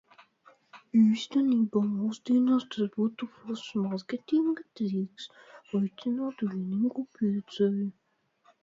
[0.99, 5.29] Īstenībā, mūsdienās tas būtu foršs mārketinga triks-
[5.83, 7.89] aicināt vienīgo pircēju.